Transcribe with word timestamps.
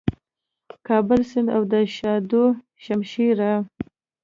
کابل 0.87 1.21
سیند 1.29 1.49
او 1.55 1.61
د 1.71 1.73
شاه 1.95 2.19
دو 2.31 2.43
شمشېره 2.83 3.51